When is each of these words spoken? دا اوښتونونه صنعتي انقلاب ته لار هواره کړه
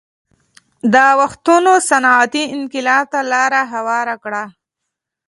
دا 0.93 1.05
اوښتونونه 1.19 1.83
صنعتي 1.89 2.43
انقلاب 2.55 3.03
ته 3.13 3.19
لار 3.31 3.53
هواره 3.73 4.15
کړه 4.23 4.43